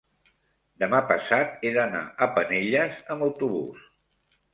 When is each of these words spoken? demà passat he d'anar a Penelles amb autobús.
demà 0.83 1.01
passat 1.09 1.61
he 1.61 1.71
d'anar 1.75 2.01
a 2.27 2.29
Penelles 2.37 2.97
amb 3.17 3.27
autobús. 3.27 3.85